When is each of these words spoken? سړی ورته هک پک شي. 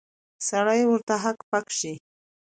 سړی 0.47 0.81
ورته 0.87 1.15
هک 1.23 1.39
پک 1.49 1.65
شي. 1.79 1.93